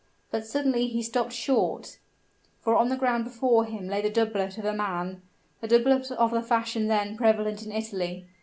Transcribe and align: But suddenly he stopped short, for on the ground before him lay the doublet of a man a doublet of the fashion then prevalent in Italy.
But 0.31 0.47
suddenly 0.47 0.87
he 0.87 1.03
stopped 1.03 1.31
short, 1.31 1.99
for 2.59 2.75
on 2.75 2.89
the 2.89 2.95
ground 2.97 3.23
before 3.23 3.65
him 3.65 3.85
lay 3.85 4.01
the 4.01 4.09
doublet 4.09 4.57
of 4.57 4.65
a 4.65 4.73
man 4.73 5.21
a 5.61 5.67
doublet 5.67 6.09
of 6.09 6.31
the 6.31 6.41
fashion 6.41 6.87
then 6.87 7.15
prevalent 7.15 7.63
in 7.63 7.71
Italy. 7.71 8.25